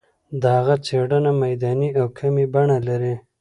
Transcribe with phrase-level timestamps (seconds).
[0.41, 3.15] د هغه څېړنه میداني او کمي بڼه لري.